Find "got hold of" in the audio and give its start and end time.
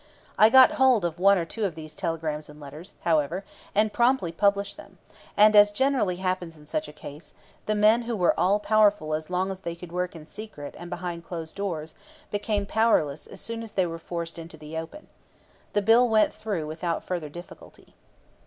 0.49-1.19